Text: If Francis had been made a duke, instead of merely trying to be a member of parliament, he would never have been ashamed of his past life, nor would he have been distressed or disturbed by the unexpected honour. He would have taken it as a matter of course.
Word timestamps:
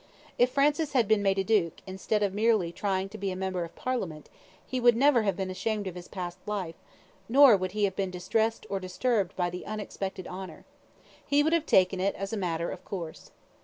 If 0.39 0.49
Francis 0.49 0.93
had 0.93 1.07
been 1.07 1.21
made 1.21 1.37
a 1.37 1.43
duke, 1.43 1.75
instead 1.85 2.23
of 2.23 2.33
merely 2.33 2.71
trying 2.71 3.07
to 3.09 3.19
be 3.19 3.29
a 3.29 3.35
member 3.35 3.63
of 3.63 3.75
parliament, 3.75 4.31
he 4.65 4.79
would 4.79 4.95
never 4.95 5.21
have 5.21 5.35
been 5.37 5.51
ashamed 5.51 5.85
of 5.85 5.93
his 5.93 6.07
past 6.07 6.39
life, 6.47 6.73
nor 7.29 7.55
would 7.55 7.73
he 7.73 7.83
have 7.83 7.95
been 7.95 8.09
distressed 8.09 8.65
or 8.67 8.79
disturbed 8.79 9.35
by 9.35 9.51
the 9.51 9.63
unexpected 9.63 10.25
honour. 10.27 10.65
He 11.23 11.43
would 11.43 11.53
have 11.53 11.67
taken 11.67 11.99
it 11.99 12.15
as 12.15 12.33
a 12.33 12.35
matter 12.37 12.71
of 12.71 12.83
course. 12.83 13.29